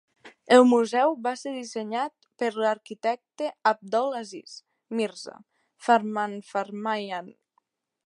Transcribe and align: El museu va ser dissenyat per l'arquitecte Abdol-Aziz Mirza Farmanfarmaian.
El 0.55 0.63
museu 0.69 1.11
va 1.27 1.33
ser 1.41 1.53
dissenyat 1.57 2.13
per 2.43 2.49
l'arquitecte 2.63 3.51
Abdol-Aziz 3.75 4.59
Mirza 5.03 5.39
Farmanfarmaian. 5.91 7.35